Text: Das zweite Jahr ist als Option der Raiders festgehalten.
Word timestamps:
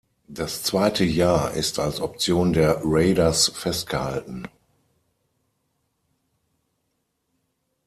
Das 0.27 0.63
zweite 0.63 1.03
Jahr 1.05 1.51
ist 1.51 1.77
als 1.77 2.01
Option 2.01 2.53
der 2.53 2.79
Raiders 2.83 3.51
festgehalten. 3.53 4.47